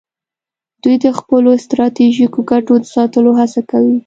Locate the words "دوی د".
0.83-1.07